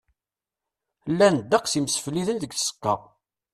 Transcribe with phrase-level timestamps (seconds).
[1.11, 2.93] Llan ddeqs imsefliden deg tzeqqa.